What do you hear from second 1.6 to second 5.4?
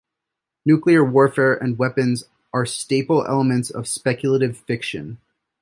weapons are staple elements of speculative fiction.